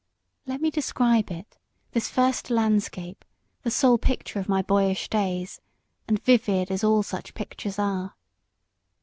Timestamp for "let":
0.47-0.61